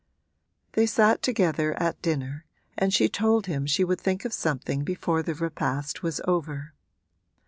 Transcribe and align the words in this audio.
They 0.71 0.87
sat 0.87 1.21
together 1.21 1.79
at 1.79 2.01
dinner 2.01 2.45
and 2.75 2.91
she 2.91 3.07
told 3.07 3.45
him 3.45 3.67
she 3.67 3.83
would 3.83 4.01
think 4.01 4.25
of 4.25 4.33
something 4.33 4.83
before 4.83 5.21
the 5.21 5.35
repast 5.35 6.01
was 6.01 6.19
over. 6.27 6.73